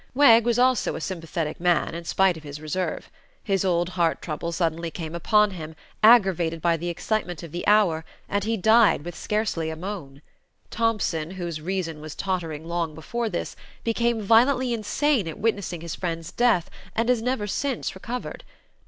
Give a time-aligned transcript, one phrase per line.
[0.15, 3.11] Wegg was also a sympathetic man, in spite of his reserve.
[3.43, 8.03] His old heart trouble suddenly came upon him, aggravated by the excitement of the hour,
[8.27, 10.23] and he died with scarcely a moan.
[10.71, 16.31] Thompson, whose reason was tottering long before this, became violently insane at witnessing his friend's
[16.31, 18.43] death, and has never since recovered.